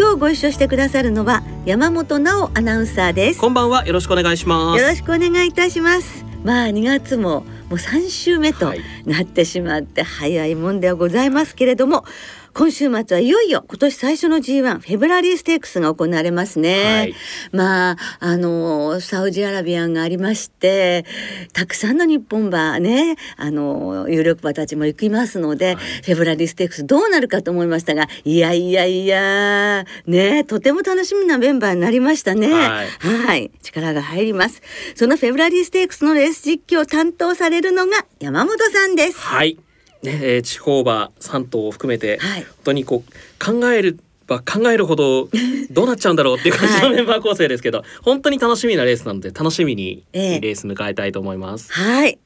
[0.00, 3.38] 今日ご一緒してくださるのは山本直アナウンサーです。
[3.38, 3.86] こんばんは。
[3.86, 4.80] よろしくお願いします。
[4.80, 6.24] よろしくお願いいたします。
[6.42, 8.72] まあ2月ももう3週目と
[9.04, 12.06] なってしまって早いもんではございますけれども、
[12.52, 16.84] 今週末はいよいよ今年最初の G1 フェブラリーステークスが行われますね。
[16.84, 17.14] はい、
[17.52, 21.04] まああのサウジアラビアンがありまして
[21.52, 32.52] たくさんの日本馬ねあの有力馬たちも行きますので、はい、フェブラリーステークスどうなるかと思いましたがいやいやいやねとても楽しみなメンバーになりましたね。
[32.52, 32.88] はい、
[33.26, 34.60] はい、力が入ります。
[34.94, 39.18] そのフェブラリーステークスのレース実況を担当されるのが山本さんです。
[39.20, 39.58] はい
[40.02, 45.28] ね、えー、地方馬3頭を含めて、はい、本当にこう考える考えるほど
[45.72, 51.72] どうなっちゃうんだろうっていう感じのメンバー構成ですけど、はい、本当に楽しみなレースなので楽しみにレース迎えたいと思います。
[51.72, 52.18] えー、はい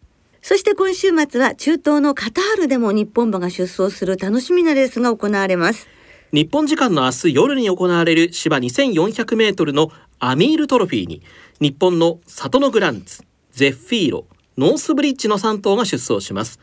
[0.43, 5.89] そして今週末は中東のカタールでも日本馬が出走する楽しみなレースが行われます。
[6.35, 11.23] 日本時間の明日夜に行われる芝2400メートルのアミールトロフィーに
[11.61, 14.27] 日本のサトノグランツ、ゼッフィーロ、
[14.59, 16.61] ノースブリッジの3頭が出走します。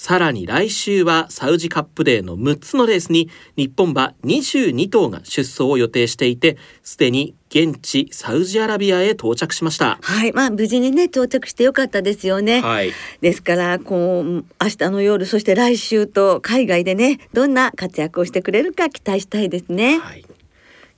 [0.00, 9.98] さらに来週はサウジカップデーの6つのレースに日本馬22頭が出走を予定していてすでに現地サウジアラビアへ到着しました。
[10.00, 10.32] はい。
[10.32, 14.44] まあ無事にね到着してよかったですよね、はい、ですからこう明
[14.78, 20.24] 日の夜そして来週と海外でねどんな活躍をしてくれるか期待したいですね、はい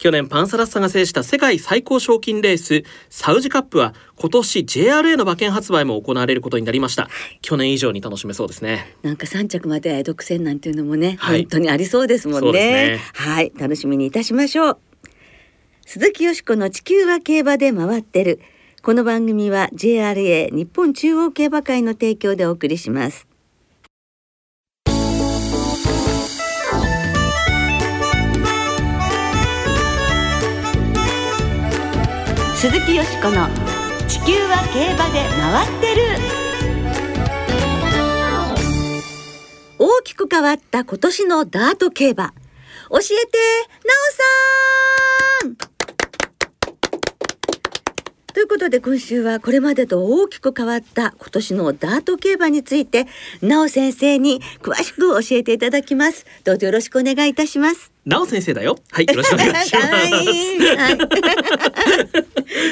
[0.03, 7.09] 去年パンサラッサが制した世界最高賞金レースサウジカップは今年 JRA の馬券発売も行われることになりました、
[7.41, 8.97] 去年以上に楽しめそうですね。
[9.03, 13.53] なんか3着まで独占なんていうのもね、はい、本当にありそうですもんね、ね、はい。
[13.57, 14.79] 楽しみにいたしましょう。
[15.87, 18.41] 鈴木よしこの地球は競馬で回ってる。
[18.83, 23.29] この番組は JRA 日本中央競馬会の提供でお送りします
[32.63, 33.49] 鈴木よしこの
[34.07, 36.03] 「地球は競馬で回ってる」
[39.81, 42.35] 大きく変わった今年のダート競馬教
[42.99, 43.39] えて
[43.85, 43.93] な
[45.43, 45.57] おさん
[48.33, 53.07] ということで今週はこれまでと大きく変わった今年のダート競馬について、
[53.43, 56.25] なお先生に詳しく教えていただきます。
[56.45, 57.93] どうぞよろしくお願いいたします。
[58.05, 58.77] なお先生だよ。
[58.91, 59.87] はい、よろしくお願いします。
[59.95, 60.11] はい、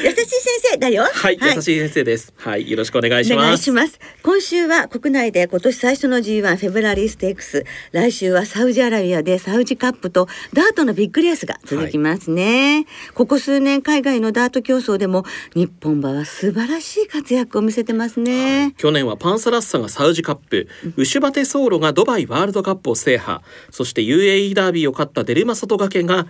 [0.03, 0.27] 優しい先
[0.73, 1.03] 生だよ。
[1.03, 2.33] はい、はい、優しい先生です。
[2.35, 3.71] はい、よろしくお願いします。
[3.71, 12.75] ます今週は国内で今年最初の G1 フェブラリーステークス、来週はサウジアラビアでサウジカップとダートのビッグレースが続きますね。
[12.75, 15.23] はい、ここ数年海外のダート競争でも
[15.55, 18.63] 日本馬は素晴らしい活躍を見せてますね。
[18.63, 23.39] はい、去年はパンサラッサがサウジカップ、ウシュバテソーロがドバイワールドカップを制覇、
[23.69, 26.27] そして UAE ダービーを勝ったったデルマ外掛けが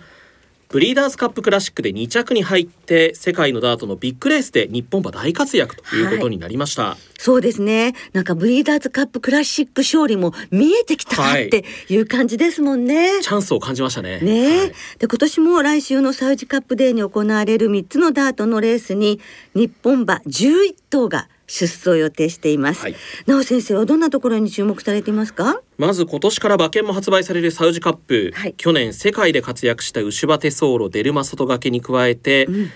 [0.72, 7.94] ブリーダーズカップクラシックで2着に入って世界のダートのビッグレースで日本馬大活躍ということになりました、はい、そうですね。
[8.14, 11.96] なんかブリーダーズカップクラシック勝利も見えてきたかってい。
[11.96, 14.20] う感じですもんね、はい、チャンスを感じましたね。
[14.20, 19.20] ね、はい、で今年も来週のサウジカップデーに行われる3つのダートのレースに
[19.54, 22.96] 日本馬11頭が出走を予定しています、はい、
[23.26, 25.60] なお先生はどんなところに注目されていますか？
[25.76, 32.70] まず今年から馬券も発売されるサウジカップ、はい、去年世界で活躍したウシュバテソーロデルマ外掛けに加えて、うん、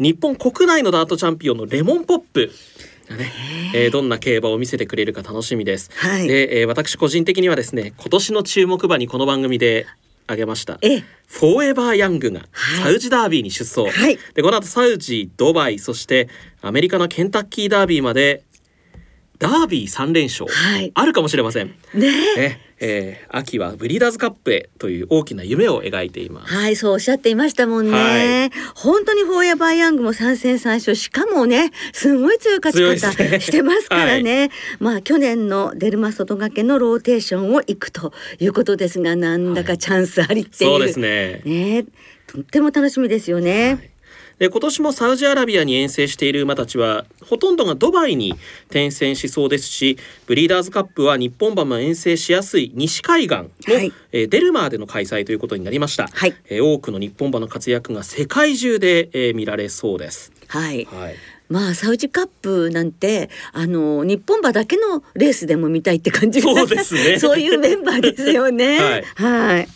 [0.00, 2.50] 日本国内のダートチャンピオンのレモンポップ。
[3.08, 3.32] ね。
[3.72, 5.92] えー、どんな競馬を見せてくれるか楽しみです。
[5.94, 9.86] はい、で、えー、私個人的にはですね今年の注目馬にこの番組で
[10.26, 10.78] 挙げました。
[11.26, 12.42] フォーエバーヤングが
[12.82, 16.28] サウジダービーに出走、はい、でこの後サウジドバイそして
[16.62, 18.44] アメリカのケンタッキーダービーまで
[19.38, 21.74] ダービー3連勝、はい、あるかもしれません。
[21.94, 26.54] ねねえー、秋はブリーダーズカップへという大きな夢を描いています。
[26.54, 27.92] はい、そうおっしゃっていましたもんね。
[27.92, 34.38] はい、本当にフォーエバーヤングも3戦3勝、しかもね、すごい強い勝ち方してますからね。
[34.38, 34.50] はい、
[34.80, 40.70] まあ去年のデルマ外掛けのローテーションをいくということですが、なんだかチャンスありっていう。
[40.70, 41.42] はい、そうですね。
[41.44, 41.86] ね、
[42.26, 43.95] とっても楽しみですよね。
[44.38, 48.34] で今年もサウジアラビアに遠征している馬たちはほとんどがドバイに
[48.66, 60.32] 転戦しそうですしブリーダーズカップは日本馬も遠征しやすい西海岸の、はい、えー、デルマーでの開催ということになりました、はい、えー、多くの日本馬の活躍が世界中で、えー、見られそうです。
[60.48, 61.16] はい、はい。
[61.48, 67.18] まあサウジカップなんてあの日本馬だけのレースでも見たいって感じそうですね。
[67.20, 68.78] そういうメンバーですよね。
[68.82, 69.68] はい、はい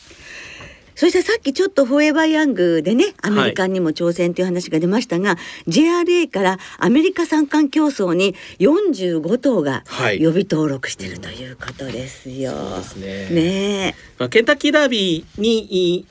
[1.00, 9.82] そしてさっきちょっとフォーエバーヤングでねアメリカにも挑戦という話が出ましたが、はい、JRA からアメリカ三冠競争に45頭が
[10.18, 12.52] 予備登録しているということですよ。
[12.98, 13.30] ね。
[13.30, 16.04] ねまあ、ケンタッキーダービーに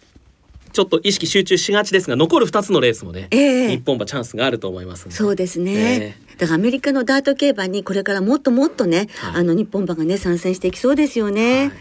[0.74, 6.34] ちょっと意識集中しがちですが残る2つのレースもね、えー、日本馬チャンスがあると思いますそうですね、え。
[6.36, 11.72] ー、だからアメリカのダート競馬にこれからもっともっとね、はい、あの日本馬がね参戦していきそうですよね、はい、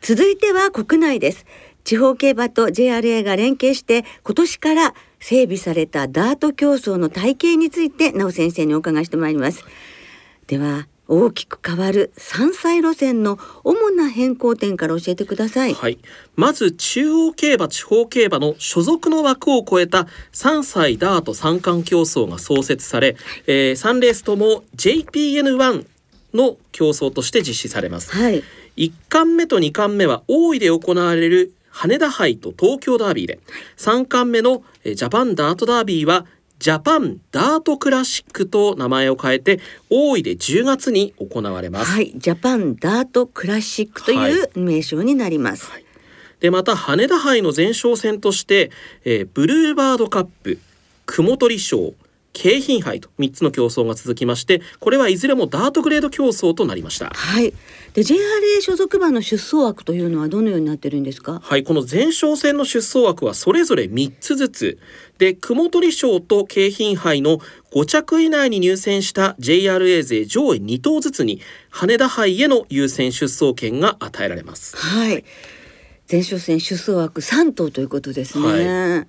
[0.00, 1.44] 続いては国内です
[1.84, 9.64] 地方競馬と JRA が連携して今年から整備されたダート競争の体系について直先生にお伺いしてまいります
[10.46, 15.74] では大きく変わる山菜路線の主な変更点から教えてください。
[15.74, 15.98] はい。
[16.36, 25.86] まず中央競馬地方競馬の所属の枠を超えた3歳ダート三冠競争が創設され、えー、3レースとも JPN1
[26.32, 28.12] の競争として実施されます。
[28.12, 28.42] はい。
[28.78, 33.40] 1冠目と2冠目は大井で行われる羽田杯と東京ダービーで、
[33.76, 36.26] 3冠目のジャパンダートダービーは
[36.62, 39.58] ジャパンダートクラシックと名前を変えて
[39.90, 41.90] 大井で10月に行われます。
[41.90, 45.68] はい、ジャパンダートクラシックという名称になります。
[45.68, 45.84] はい、
[46.38, 48.70] でまた羽田杯の前哨戦として、
[49.04, 50.60] えー、ブルーバードカップ、
[51.06, 51.94] 雲取賞、
[52.32, 57.10] 京浜杯と3つの競争が続きましてこれはいずれもダートグレード競争となりました。
[57.14, 57.52] はい。
[57.92, 61.40] で JRA 所属馬の出走枠というのはどのようになってるんですか？
[61.42, 64.78] はいこの前哨戦の出走枠はそれぞれ3つずつ。
[65.18, 67.38] で雲取賞と京浜杯の
[67.72, 71.40] 5着以内に入選した JRA 勢上位2頭ずつに
[71.70, 74.76] 羽田杯への優先出走権が与えられます。
[74.76, 75.24] はい。
[76.10, 79.06] 前哨戦出走枠3頭ということですね、はい、は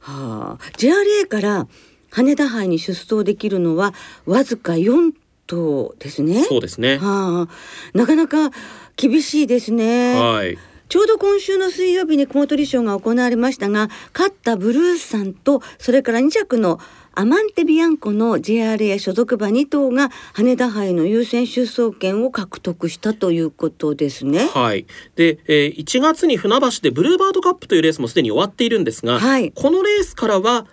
[0.00, 0.58] あ。
[0.78, 1.66] JRA から
[2.12, 3.94] 羽田杯に出走できるのは
[4.26, 5.12] わずか4
[5.46, 6.44] 頭ですね。
[6.44, 6.98] そうですね。
[6.98, 8.50] はあ、なかなか
[8.96, 10.14] 厳しいですね。
[10.14, 10.58] はい。
[10.88, 16.80] ちょうど今週の水曜日に雲取賞が行われましたが勝ったブルースさんとそれから2着の
[17.14, 24.48] アマンテビアンコの JRA 所属馬2頭が羽田杯の優先出走権を獲得したということですね。
[24.48, 24.86] はい。
[25.16, 30.66] で、えー、1月に船橋でブルーバードカップというレースもすでに終わっているんですが、はい、このレースからは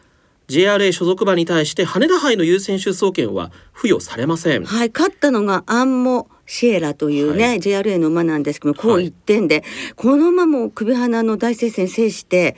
[0.50, 4.66] JRA 所属馬に対して羽田杯の優先出走権は付与されません。
[4.66, 9.63] はい、勝ったのがアンモシエラというね、はい、JRA の馬なんですけどこう一点で、はい、
[9.96, 12.56] この馬も首鼻の大接戦制して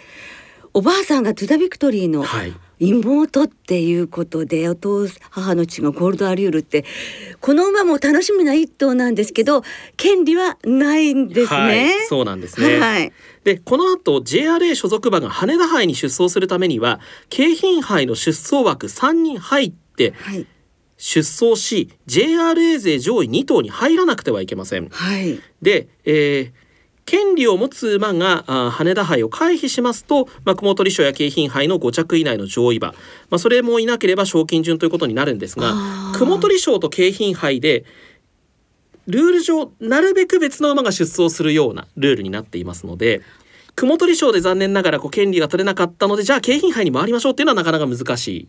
[0.73, 6.83] おばあさんがトゥダビクトリーの、はい妹っていうことでお父母の血がゴールドアリュールって
[7.39, 9.61] この馬も楽しみな一頭なんですけど
[9.97, 11.59] 権利はないんですね。
[11.59, 12.79] はい、そうなんですね。
[12.79, 13.13] はい。
[13.43, 16.99] でこの後 JRA 所属馬が羽田杯に出走するためには
[17.29, 20.47] 京浜杯の出走枠3人入って、はい、
[20.97, 24.89] 出走し JRA 勢上位2頭に入らなくてはいけません。
[24.89, 26.60] はい、で、えー、
[27.11, 32.93] 権利を持つ馬が羽田杯を回避しますと、まあ、雲取賞や京浜杯の5着以内の上位馬、
[33.29, 35.73] まあ、それもいなければ賞金順ということになるんですが
[36.13, 37.83] 雲取賞と京浜杯で
[39.07, 43.21] ルール上なるべく別の馬が出走するようなルールになっていますので
[43.75, 48.47] 雲取賞で残念ながらこう権利が取れなかったのでじゃあ京浜杯に回りましょうっていうのはなかなか難しい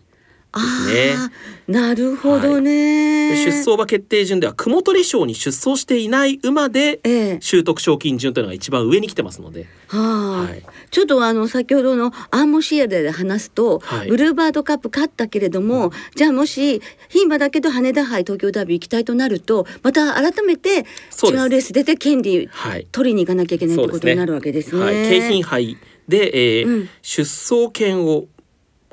[0.61, 1.33] ですね。
[1.69, 9.67] なるほどね、はい、出走馬決定順では雲取賞に出走していない馬で習得賞金順というのが一番上に来てますので。
[9.89, 22.49] はい、ちょっとあの先ほどのアーモシエルで話すと、はい、ブルーバードカップ勝ったけれども、うん、じゃあもし牝馬だけど羽田杯東京ダービー行きたいとなるとまた改めて違うレース出て権利
[22.91, 24.83] 取りに行かなきゃいけないってことになるわけですね。
[24.83, 25.77] はい、京浜杯
[26.09, 28.27] で、えー、うん、出走権を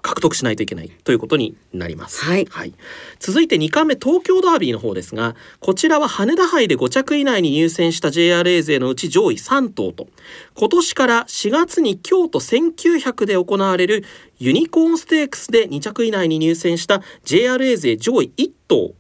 [0.02, 2.24] 獲得しないといけないということになります。
[2.24, 2.74] はい、はい、
[3.20, 10.08] 続いて2冠目東京ダービーの方ですがこちらは羽田杯で5着以内に入選した JRA 勢のうち上位3頭と
[10.56, 14.04] 今年から4月に京都1900で行われる
[14.40, 18.94] ユニコーンステークスで2着以内に入選した JRA 勢上位1頭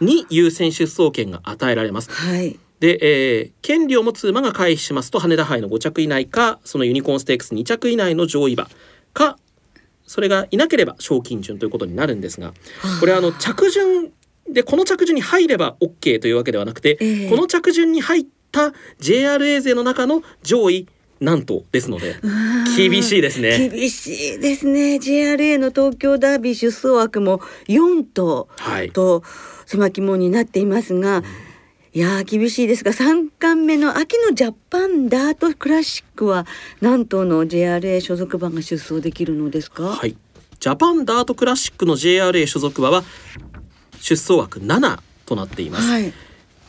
[0.00, 2.10] に優先出走権が与えられます。
[2.10, 8.68] はいで、えー、権利を持つ馬が回避しますと羽田杯の5着以内かそのユニコーンステークス2着以内の上位馬
[9.14, 9.38] か
[10.06, 12.52] それがいなければ賞金順ということになるんですが
[13.00, 14.12] これあの着順
[14.48, 20.88] でこの着順に入れば OK というわけではなくて、えー、この着順に入った JRA 勢の中の上位
[21.20, 22.16] なんとですので
[22.76, 23.70] 厳しいですね。
[23.70, 24.96] 厳しいですね。
[24.96, 28.48] JRA の東京ダービー出走枠も4頭
[28.92, 29.22] と
[29.64, 31.24] 狭き門になっていますが、うん
[31.96, 36.44] いや厳しいですが3巻目の秋のジャパンダートクラシックは
[36.80, 39.84] 何頭の JRA 所属馬が出走できるのですか？
[39.84, 40.16] はい。
[40.58, 43.04] ジャパンダートクラシックの JRA 所属馬は
[44.00, 46.12] 出走枠7となっています、はい、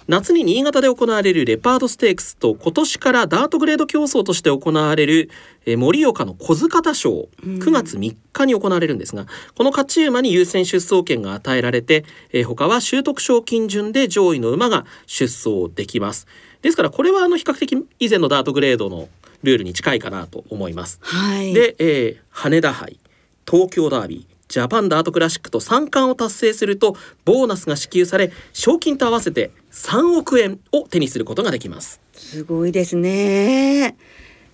[0.07, 5.29] 夏に新潟で行われるレパードステークスと今年からダートグレード競争として行われる
[5.65, 16.27] 盛岡の小塚田賞9月3日に行われるんですが、この勝ち馬に優先出走権が与えられて、えー、他は習得賞金順で上位の馬が出走できます。
[16.62, 19.07] ですからこれはあの比較的以前のダートグレードの
[19.43, 23.00] ルールに近いかなと思います、はい、で、えー、羽田杯
[23.47, 31.99] 東京ダービージャパンダートクラシックと3冠を達成するとボーナスが支給され賞金と合わせて3億円を手にすることができます。
[32.13, 33.97] すごいですね。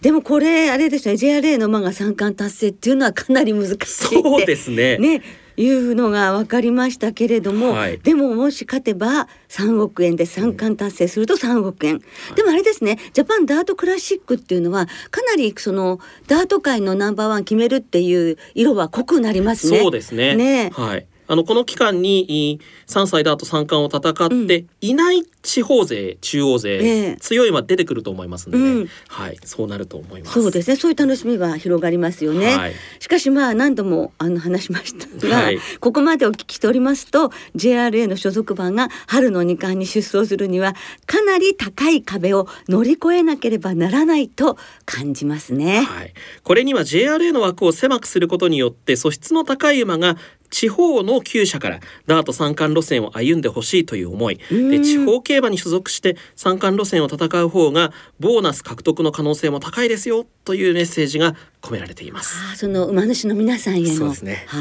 [0.01, 1.13] でもこれあれですね。
[1.13, 4.98] JRA の馬が三冠達成っていうのはかなり難しいそうですね。
[4.98, 5.21] ね
[5.62, 19.80] いうのが分かりましたけれども、はい、でももし勝てば3億円で三冠達成すると3億円、うん、でもあれですねジャパンダートクラシックっていうのはかなりそのダート界のナンバーワン決めるっていう色は濃くなりますね。
[19.80, 20.36] そうですね。
[20.36, 28.72] ねはいあのこの期間に3歳だと三冠を戦っていない地方勢、中央勢、えー、強い馬出てくると思いますので、ね。
[28.72, 29.38] うん、はい。
[29.44, 30.34] そうなると思います。
[30.34, 30.76] そうですね。
[30.76, 50.18] そういう楽しみは広がりますよね、はい、しかしまあ何度もあの話しましたが、はい、ここまでお聞きしておりますと JRA の所属馬が春の2冠に出走するにはかなり高い壁を乗り越えなければならないと感じますね、はい、これには JRA の枠を狭くすることによって素質の高い馬が
[50.51, 62.36] 地方の厩舎からダート三冠路線を歩んでほしいという思いで地方競馬に所属して三冠路線を戦う方がボーナス獲得の可能性も高いですよというメッセージが込められています。
[62.53, 64.46] あその馬主の皆さんへのそうですね。
[64.48, 64.58] は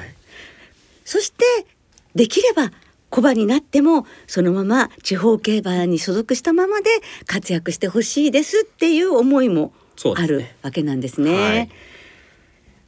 [0.00, 0.14] い。
[1.04, 1.44] そして
[2.14, 2.70] できれば
[3.10, 6.90] 小馬になってもそのまま地方競馬に所属したままで
[7.26, 9.72] 活躍してほしいですっていう思いも
[10.16, 11.68] あるわけなんですね。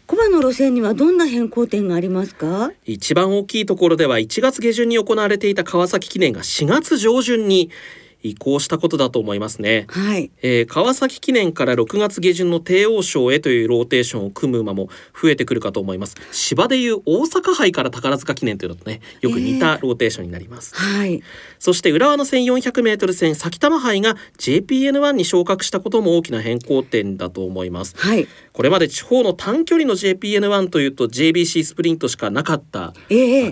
[0.06, 2.70] 古馬の路線にはどんな変更点がありますか？
[2.84, 7.70] 一番大きいところでは1月下旬に行われていた川崎記念が4月上旬に
[8.24, 10.30] 移行したことだと思いますね、はい。
[10.42, 14.88] えー、川崎記念から6月下旬の帝王賞へというローテーションを組む馬も
[15.20, 16.16] 増えてくるかと思います。
[16.32, 21.22] 芝でいう大阪杯から宝塚記念というのとねよく似たローテーションになります、えー、はい。
[21.58, 32.94] そして浦和の 1400m 戦埼玉杯が JPN1 に昇格したことも大きな変更点だと思います、はい、これまで地方の短距離の JPN1 というと JBC スプリントしかなかったわ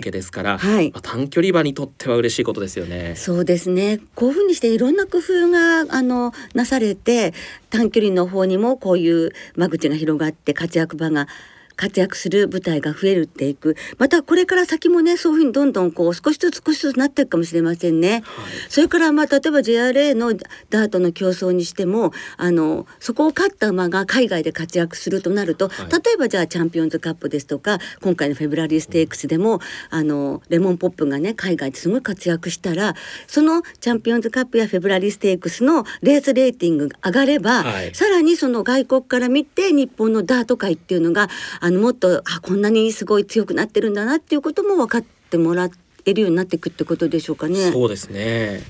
[0.01, 0.91] けですから、えーはい。
[0.91, 3.15] まあ、短距離馬にとっては嬉しいことですよね。
[3.15, 3.99] そうですね。
[4.15, 7.33] こういうふうにしていろんな工夫があのなされて
[7.69, 11.27] 短距離の方にもこういう間口が広がって活躍場が
[11.75, 13.75] 活躍する舞台が増えるっていく。
[13.97, 18.11] またこれから先もねそういうふうにどんどんこう少しずつ少しずつなっていくかもしれませんね。
[18.11, 18.23] はい、
[18.69, 20.33] それからまあ例えば JRA の
[20.69, 32.95] ダートの競争にしてもあのそこを勝った馬が海外で活躍するとなると、はい、例えばじゃあチャンピオンズカップですとか今回のフェブラリーステークスでも、うん、あのレモンポップがね海外ですごい活躍したら
[33.27, 41.29] そのチャンピオンズカップやフェブラリーステークスのレースレーティングが上がれば、はい、さらにその外国から見て日本のダート界っていうのが
[41.65, 45.69] あのもっとあこんなにすごい強くなってるんだなっていうことも分かってもら
[46.05, 47.71] えるようになっていくってことでしょうかね。
[47.71, 48.61] そうですね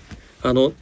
[0.44, 0.74] あの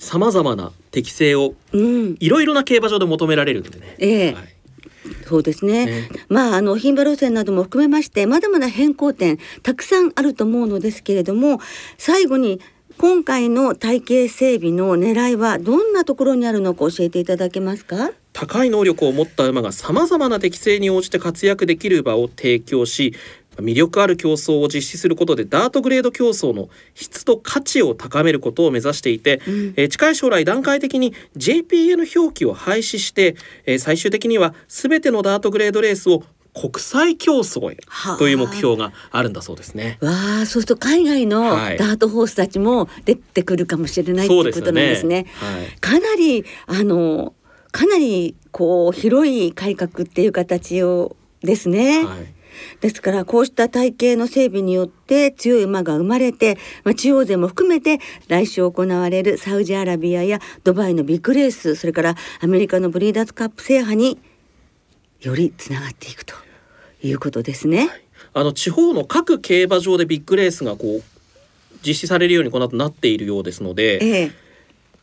[0.00, 3.94] さまざまな適性をいろいろな競馬場で求められるんでね。
[3.98, 4.54] ええはい
[5.26, 5.86] そうですね。
[5.86, 11.60] ねまああの牝馬路線なども含めましてまだまだ変更点たくさんあると思うのですけれども
[11.98, 12.60] 最後に
[12.98, 18.10] 今回の体系整備の狙いはどんなところにあるのか教えていただけますか？
[18.38, 23.12] 高い能力を持った馬がさまざまな適性に応じて活躍できる場を提供し
[23.56, 33.34] 魅力ある競争を実施することでダートグレード競争の質と価値を高めることを目指していて、うん、え近い将来段階的に JPN 表記を廃止して、
[33.66, 36.22] え最終的には全てのダートグレードレースを
[36.54, 37.78] 国際競争へ
[38.18, 39.98] という目標があるんだそうですね。
[40.00, 40.10] わ
[40.42, 45.26] あ、そうすると海外のダートホースたちも出てくるかもしれない、はい、ということなんですね。
[45.40, 45.56] すね。
[45.58, 47.34] はい、かなりあの
[47.72, 52.04] かなりこう広い改革っていう形をですね。
[52.04, 52.38] はい
[52.80, 64.18] ですからこうした体系の整備によって強い馬が生まれて、まあ、中央勢も含めて来週行われるサウジアラビアやドバイのビッグレースそれからアメリカのブリーダーズカップ制覇に
[65.20, 66.34] よりつながっていくと
[67.02, 67.78] いうことですね。
[67.78, 68.02] はい、
[68.34, 71.02] あの地方の各競馬場でビッグレースがこう
[71.86, 74.32] 実施されるようにこの後なっているようですので、ええ、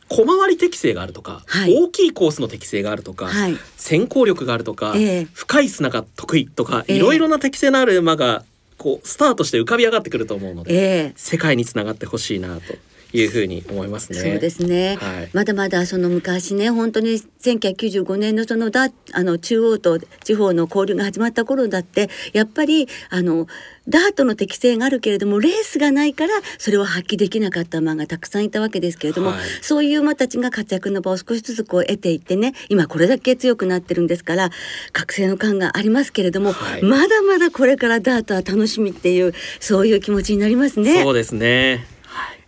[0.08, 1.74] 小回り適性があるとか、はい。
[1.74, 3.56] 大きいコースの適性があるとか、はい。
[3.76, 5.28] 先行力があるとか、ええ。
[5.32, 6.96] 深い砂が得意とか、ええ。
[6.96, 8.44] いろいろな適性のある馬が
[8.78, 11.12] こうスタートして浮かび上がってくると思うので、ええ。
[11.16, 12.74] 世界につながってほしいなと
[13.12, 14.18] いうふうに思いますね。
[14.18, 23.46] そうですね、はいまだまだその昔ね本当に1995年のそのだあの中央と地方の交流が始まった頃だってやっぱりあの
[23.88, 34.50] ダートの適性があるけれどもレースがないからそれを発揮できなかった馬がたくさんいたわけですけれども、はいそういう馬たちが活躍の場を少しずつこう得ていってね今これだけ強くなってるんですから
[34.92, 41.02] 覚醒の感がありますけれども、はいまだまだこれからダートは楽しみっていうそういう気持ちになりますね。
[41.02, 41.95] そうですね。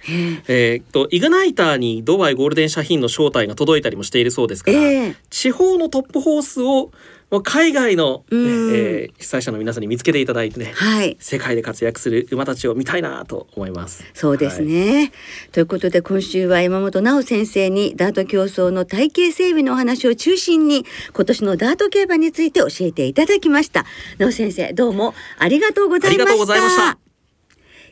[0.08, 5.16] はいえーっとイグナイターにドバイゴールデンシャヒーンの招待が届いたりもしているそうですから、ええ。
[5.30, 6.90] 地方のトップホースを
[7.30, 11.16] まあ海外の、えー被災者の皆さんに見つけていただいてね、はい。
[11.20, 14.04] 世界で活躍する馬たちを見たいなと思います。
[14.14, 15.12] そうですね、
[15.52, 23.84] ということで今週は山本直先生にダート競争の体系整備のお話を中心に今年のダート競馬について教えていただきました。
[24.18, 27.07] 直先生どうもありがとうございました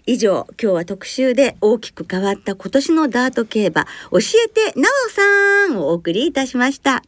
[0.08, 7.02] 以上今日は特集で大きく変わった今年のダート競馬教えてなおさんをお送りいたしました。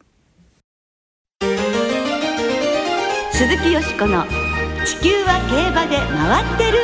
[3.33, 4.25] 鈴木よしこの
[4.85, 6.79] 地球は競馬で回ってる。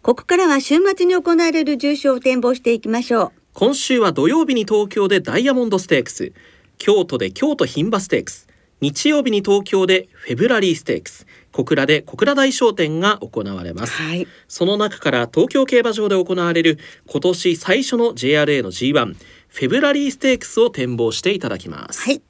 [0.00, 3.32] ここからは週末に行われる重賞を展望していきましょう。
[3.52, 6.32] 今週は土曜日に東京でダイヤモンドステークス。
[6.78, 8.48] 京都で京都牝馬ステークス。
[8.80, 11.26] 日曜日に東京でフェブラリーステークス。
[11.50, 14.28] 小倉で小倉大商店が行われます、はい。
[14.46, 19.16] その中から東京競馬場で行われる今年最初の JRA の G1
[19.48, 22.22] フェブラリーステークスを展望していただきます、はい。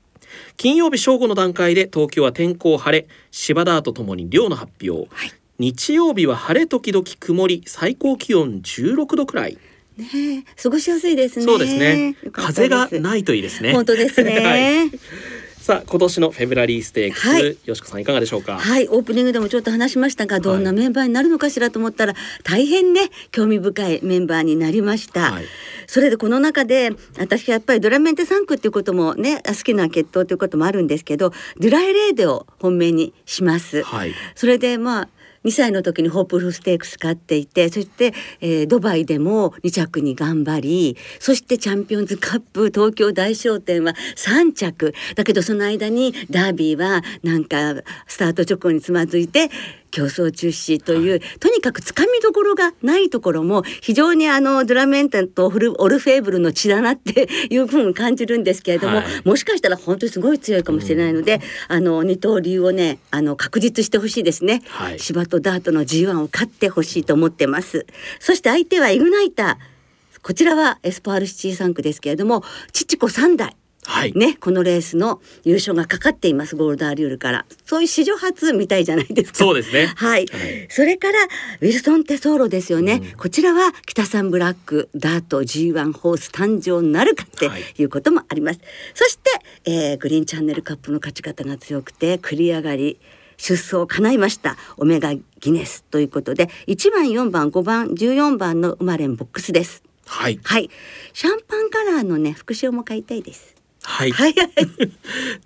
[0.57, 5.33] 金曜日正午の段階で東京は天候晴れ芝ダートともに量の発表、はい。
[5.59, 9.59] 日曜日は晴れ時々曇り最高気温16度くらい。
[9.99, 11.45] ねえ過ごしやすいですね。
[11.45, 12.15] そうですね。
[12.33, 13.73] 風がないといいですね。
[13.73, 14.39] 本当ですね。
[14.41, 17.59] はいさあ今年のフェブラリーステークス、はい。
[17.67, 18.57] よしこさんいかがでしょうか？
[18.59, 25.31] はい、オープニングでもちょっと話しましたが、どんなメンバーになるのかしらと思ったら、大変ね、興味深いメンバーになりました。
[25.31, 25.45] はい。
[25.87, 33.83] それでこの中で、私はやっぱりドラメンテ3区っていうこともね、好きな血統ということもあるんですけど、ドゥライレーデを本命にします。
[33.83, 34.15] はい。
[34.37, 35.09] それでまあ
[35.45, 44.95] 2歳の時にホープフルステークス勝っていてそして、えードバイでも2着に頑張りそしてチャンピオンズカップ東京大賞典は3着。
[45.15, 49.51] だけどその間にダービーはなんかスタート直後につまずいて
[49.91, 64.63] 競争中止という、とにかくつかみどころがないところも非常にあのドラメンテンとフルオルフェーブルの血だなっていうふうに感じるんですけれども、はいもしかしたら本当にすごい強いかもしれないので、あの二刀流をねあの確実してほしいですね。
[64.67, 67.87] はい芝とダートの G1 を勝ってほしいと思ってます。
[68.21, 69.79] そして相手はイグナイター。
[70.23, 73.57] こちらはエスポワールシティ産駒ですけれども、父子3代。
[73.89, 77.47] はい、ね、このレースの優勝がかかっていますゴールドアリュールから。
[77.65, 79.39] そういう史上初みたいじゃないですか。
[79.39, 79.87] そうですね。
[79.97, 80.67] はい、はい。
[80.69, 81.25] それから
[81.61, 83.17] ウィルソンテソーロですよね、うん。
[83.17, 87.63] こちらはキタサンブラックダート G1 ホース誕生なるかってはい。
[87.79, 88.61] いうこともあります、
[88.95, 89.31] そして、
[89.65, 92.99] えーグリーンチャンネルカップの勝ち方が強くて繰り上がり
[93.39, 99.83] 出走を叶いましたオメガギネスということで1番4番5番14番の生まれんボックスです。
[100.07, 100.39] はい。
[100.43, 100.71] はい。
[101.13, 103.58] シャンパンカラーのね副賞も買いたいです
[103.89, 104.35] はい、はい。
[104.35, 104.51] は い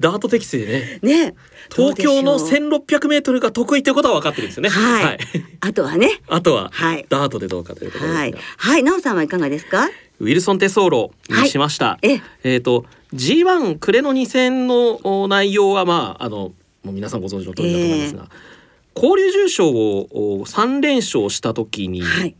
[0.01, 0.99] ダート適正ね。
[1.03, 1.35] ね。
[1.75, 4.69] 東京のどうでしょう？1600メートルが得意ということは分かってるんですよね。
[4.69, 5.19] はい、
[5.61, 6.21] あとはね。
[6.29, 7.07] あとは、はい。
[7.09, 8.35] ダートでどうかというところですが、はい。
[8.57, 8.83] はい。
[8.83, 9.89] なおさんはいかがですか？
[10.21, 11.87] ウィルソン・テソーロにしました。
[11.87, 12.23] はいえ。
[12.43, 16.53] えっ、と G1 暮れの2戦のお内容はまああの
[16.83, 18.29] もう皆さんご存知の通りだと思いますが、
[18.97, 22.35] 交流重賞をお3連勝した時に、はい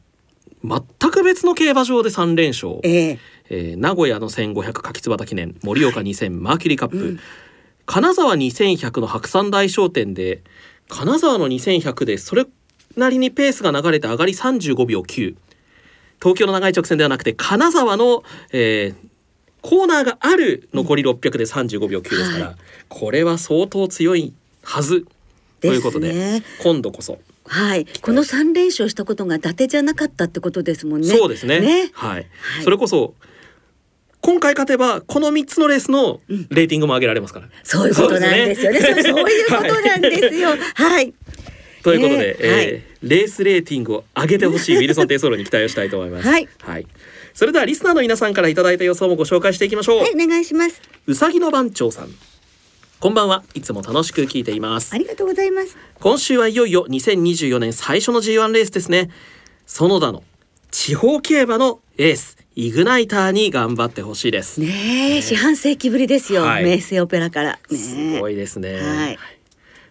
[0.65, 3.19] 全く別の競馬場で3連勝、ええ。
[3.51, 7.21] えー名古屋の1500柿椿記念盛岡2000、マーキュリーカップ、うん。
[7.85, 10.43] 金沢2100の白山大商店で
[10.89, 12.47] 金沢の2100でそれ
[12.97, 15.35] なりにペースが流れて上がり35秒9
[16.21, 18.23] 東京の長い直線ではなくて金沢の、
[18.53, 19.13] えー
[19.63, 22.57] コーナーがある残り600で35秒9ですから、はい。
[22.89, 25.07] これは相当強いはず。
[25.61, 27.87] ということで今度こそ、はい。
[28.01, 31.09] この3連勝したことが伊達じゃなかったってことですもんね。
[31.09, 31.61] そうですね。
[31.61, 31.91] ね。
[31.93, 32.27] はい、はい。
[32.63, 33.15] それこそ
[34.21, 38.81] 今回勝てばこの3つのレースのレーティングも上げられますから、そういうことなんですよね。
[38.81, 40.51] そういうことなんですよ。
[40.75, 41.13] はい。
[41.83, 42.37] ということで、ね。
[42.39, 46.29] えーレースレーティングを上げてほしいウィルソン・テイソーロに期待をしたいと思います。
[46.29, 46.49] はい、
[47.35, 49.99] それではリスナーの皆さんからいただいた予想もご紹介していきましょう。
[49.99, 50.81] はいお願いします。
[51.07, 52.09] うさぎの番長さん。
[53.03, 53.43] こんばんは。
[53.55, 54.95] いつも楽しく聞いています。
[54.95, 54.97] あ。
[54.97, 55.77] りがとうございます。
[55.99, 59.11] 今週はいよいよ2024年最初の G1 レースですね。
[59.67, 60.23] 園田の
[60.71, 64.61] 地方競馬のエースイグナイターに頑張ってほしいです。
[64.61, 69.19] ねね四半世紀ぶりですよ、はい、名声オペラから、ね、すごいですね、はい、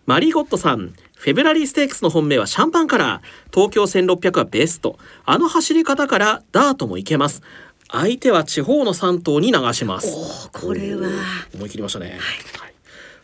[0.05, 3.53] マリーゴットさんフェブラリーステークスの本命はシャンパンカラー。
[3.53, 4.97] 東京1600はベスト。
[5.25, 7.41] あの走り方からダートもいけます。
[7.89, 10.49] 相手は地方の3頭に流します。
[10.53, 11.09] これは。
[11.53, 12.70] 思い切りましたね、はい、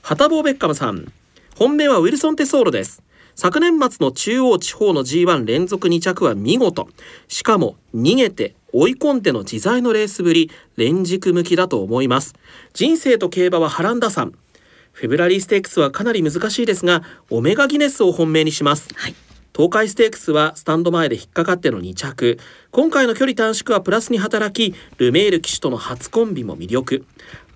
[0.08, 1.12] ハタボーベッカムさん。
[1.58, 3.04] 本命はウィルソンテソーロです。
[3.36, 6.88] 昨年末の中央地方の G1 連続2着は見事。
[7.28, 12.36] しかも逃げて追い込んでの自在のレースぶり連軸向きだと思います。
[12.74, 14.34] 人生と競馬は波乱打算
[14.93, 19.15] フェブラリーステークスはかなり難しいですがオメガギネスを本命にします、はい、
[19.58, 22.38] 東海ステークスはスタンド前で引っかかっての2着。
[22.70, 27.04] 今回の距離短縮はプラスに働きルメール騎手との初コンビも魅力。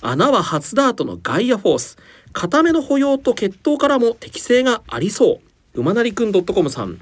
[0.02, 2.00] 穴は初ダートのガイアフォース
[2.34, 5.42] 固めの保養と血統からも適性がありそ
[5.76, 5.80] う。
[5.80, 7.00] 馬なりくん .com さん。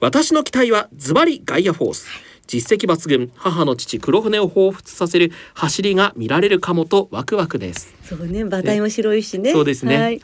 [0.00, 2.06] 私の期待はズバリガイアフォース。
[2.46, 3.30] 実績抜群。
[3.36, 5.30] 母の父黒船を彷彿させる。
[5.54, 7.94] 走りが見られるかもとワクワクです。
[8.02, 8.42] そうね。
[8.42, 9.52] 馬体も白いしね。
[9.52, 10.20] そうですね、はい、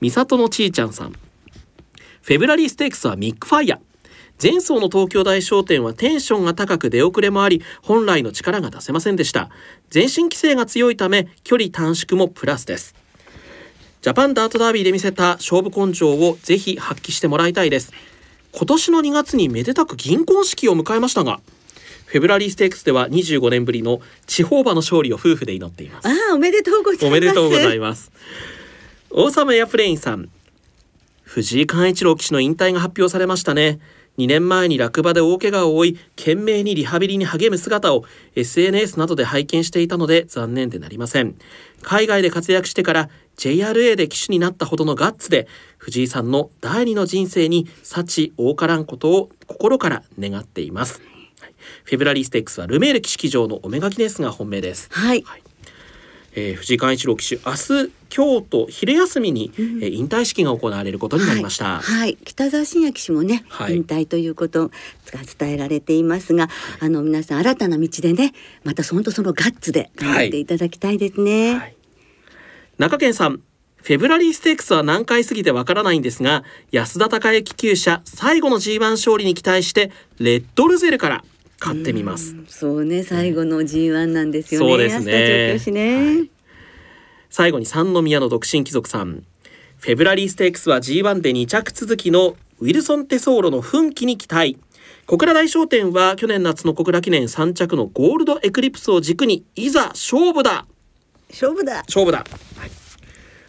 [0.00, 1.12] 美里のちいちゃんさん。
[1.12, 3.78] フェブラリーステークスはミックファイヤ
[4.42, 9.50] 前走の東京大商店はテンションが高く出遅れもあり本来の力が出せませんでした。
[9.92, 12.94] 前進規制が強いため距離短縮もプラスです
[14.04, 17.90] ジャパンダートダービーで見せた勝負根性をぜひ発揮してもらいたいです。
[18.52, 21.40] 今年の2月にめでたく銀婚式を迎えましたが
[22.04, 26.08] フェブラリーステークスでは25年ぶりの地方馬の勝利を夫婦で祈っています。
[26.08, 27.06] あおめでとうございます。
[27.06, 28.12] おめでとうございます。
[29.10, 30.28] 王様エアプレインさん。
[31.22, 33.80] 藤井寛一郎騎手の引退が発表されましたね
[34.18, 38.04] 2年前に落馬で大怪我を負い懸命にリハビリに励む姿を
[38.36, 41.34] SNS などで拝見していたので残念でなりません。
[41.82, 45.48] 海外で活躍してから JRA で騎手になったほどのガッツで
[45.78, 51.02] 藤井さんの第二の人生に幸多からんことを心から願っています。
[51.84, 54.88] フェブラリーステックスはルメール騎式場のオメガギネスが本命です。
[54.92, 55.42] はい、はい
[56.34, 57.52] えー、藤井寛一郎騎手明
[57.86, 64.72] 日京都昼休みに、うん、えー、引退式が行われることになりました、はい、はい、北澤信也騎手もね、はい、引退ということが
[65.38, 66.48] 伝えられていますが、
[66.80, 68.32] あの皆さん新たな道でね
[68.64, 71.76] またそのとそのガッツで頑張っていただきたいですね、はい、
[72.78, 73.40] 中堅さん
[73.84, 81.24] フェブラリーステークスは何回過ぎてわからないんですが安田孝之厩舎最後の G1 勝利に期待してレッドルゼルから
[81.58, 82.34] 買ってみます。
[82.34, 84.68] うそうね、最後の G1 なんですよね。
[84.68, 85.72] そうですね。
[85.72, 86.30] ねはい、
[87.30, 89.24] 最後に三宮の独身貴族さん。
[89.78, 94.58] フェブラリーステークスは G1 で2着続きのウィルソンテソーロの奮起に期待。
[95.06, 100.66] 小倉大商店は去年夏の小倉記念3着のゴールドエクリプスを軸にいざ勝負だ
[101.28, 102.26] 勝負だ勝負だ、はい、
[102.68, 102.70] あ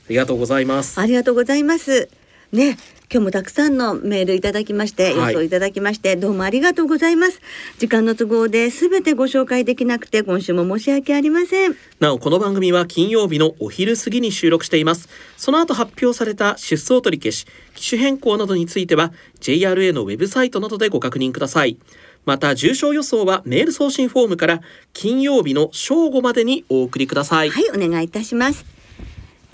[0.09, 2.09] りがとうございますありがとうございます
[2.51, 2.77] ね
[3.11, 7.41] 今日もたくさんのメールいただきまして、予想いただきまして、どうもありがとうございます。
[7.77, 11.75] 時間の都合で全てご紹介できなくて、今週も申し訳ありません。
[11.99, 15.09] なお、この番組は金曜日のお昼過ぎに収録しています。
[15.37, 21.77] その後発表された出走取り消し、機種変更などについては、JRA のウェブサイトなどでご確認ください。
[22.25, 24.61] また重症予想はメール送信フォームから
[24.93, 28.74] 金曜日の正午までにお送りくださいはいお願いいたします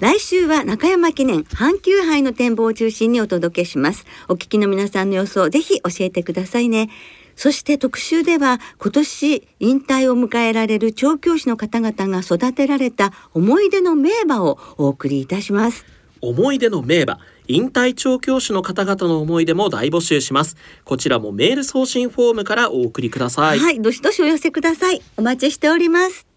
[0.02, 4.08] 来週は中山記念阪急杯の展望を中心にお届けします。
[4.28, 6.90] お聞きの皆さんの予想、ぜひ教えてくださいね。
[7.36, 15.86] そして特集では今年引退を迎えられる調教師の方々が育てられた思い出の名馬をお送りいたします。
[16.20, 26.31] 思い出の名馬引退調教師の方々の思い出も大募集しますこちらもメール送信フォームからお送りくださいはいどしどしお寄せくださいお待ちしております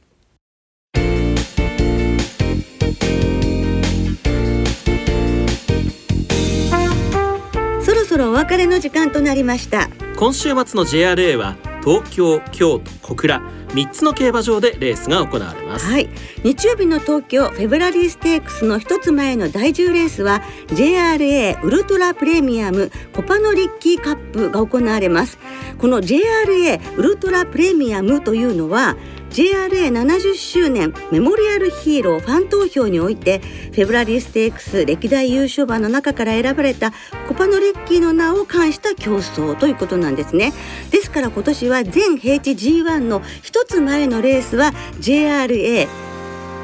[8.15, 9.89] そろお別れの時間となりました。
[10.17, 13.43] 今週末の JRA は東京京都小倉。
[13.75, 16.09] 3つの競馬場でレースが行われます、はい、
[16.45, 25.39] 日曜日の東京フェブラリーステークスの一つ前の第10レースは JRA ウルトラプレミアムコパノリッキーカップが行われます。
[25.79, 28.97] この JRA ウルトラプレミアムというのは
[29.35, 36.93] JRA70 周年メモリアルヒーローファン投票においてフェブラリーステークス歴代優勝馬の中から選ばれた
[37.27, 40.53] コパノリッキーの名を冠した競争ということなんですね。
[40.93, 43.23] ですから今年は全平地 G1 の
[43.65, 45.89] 一つ前のレースは JRA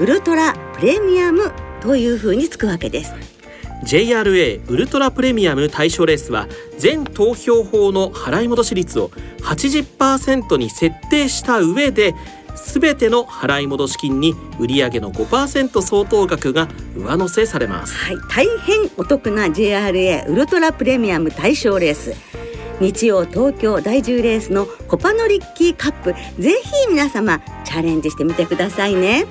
[0.00, 3.14] ウルトラプレミアムというふうにつくわけです。
[3.86, 9.08] JRA ウルトラプレミアム対象レースは全投票法の払い戻し率を
[9.40, 12.14] 80%に設定した上で
[12.54, 22.14] 全ての払い戻し金に売上の5%相当額が上乗せされます、はい、大変お得な JRA ウルトラプレミアム対象レース
[22.80, 26.14] 日曜東京第10レースのコパノリッキーカップ。
[26.42, 29.26] ぜひ皆様チャレンジしてみてくださいね。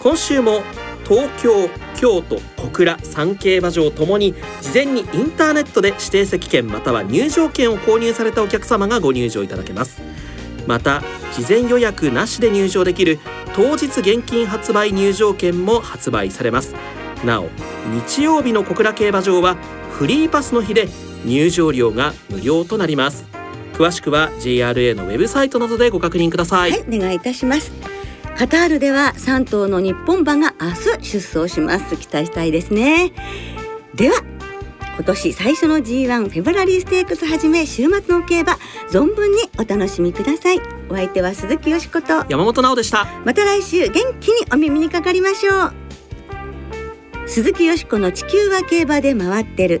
[0.00, 0.62] 今週も
[1.08, 10.02] 東京京都小倉三競馬場ともに事前にインターネットで指定席券または入場券を購入されたお客様がご入場いただけます。
[10.66, 13.18] また事前予約なしで入場できる
[13.54, 16.74] 当日現金発売入場券も発売されます。
[17.24, 17.48] なお
[18.06, 19.56] 日曜日の小倉競馬場は
[19.92, 20.88] フリーパスの日で
[21.24, 23.26] 入場料が無料となります。
[23.74, 26.70] 詳しくは JRA のウェブサイトなどでご確認ください。
[26.70, 27.72] はいお願いいたします。
[28.36, 31.96] カタールでは3頭の日本馬が明日出走します。
[31.96, 33.12] 期待したいですね。
[33.94, 34.22] では
[34.96, 38.58] 今年最初の G1 フェブラリーステークスはじめ週末の競馬
[38.90, 40.60] 存分にお楽しみください。
[40.88, 43.06] お相手は鈴木よしこと山本直でした。
[43.24, 45.72] また来週元気にお耳にかかりましょう。
[47.26, 49.80] 鈴木よしこの地球は競馬で回ってる